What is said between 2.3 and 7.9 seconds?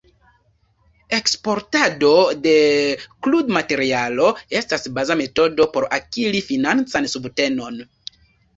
de krudmaterialo estas baza metodo por akiri financan subtenon.